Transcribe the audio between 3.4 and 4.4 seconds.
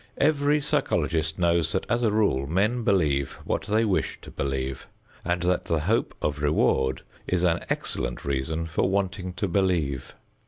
what they wish to